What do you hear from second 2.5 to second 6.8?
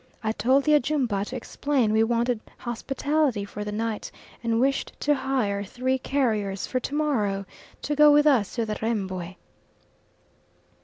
hospitality for the night, and wished to hire three carriers for